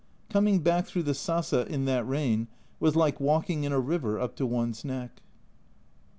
Coming 0.31 0.61
back 0.61 0.87
through 0.87 1.03
the 1.03 1.13
sasa 1.13 1.63
in 1.67 1.85
that 1.85 2.07
rain 2.07 2.47
was 2.79 2.95
like 2.95 3.19
walking 3.19 3.65
in 3.65 3.71
a 3.71 3.79
river 3.79 4.19
up 4.19 4.35
to 4.37 4.47
one's 4.47 4.83
neck. 4.83 5.21